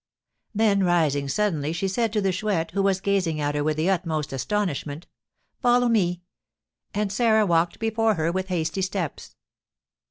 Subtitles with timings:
[0.55, 3.91] Then rising suddenly she said to the Chouette, who was gazing at her with the
[3.91, 5.05] utmost astonishment,
[5.59, 6.23] "Follow me!"
[6.91, 9.35] And Sarah walked before her with hasty steps.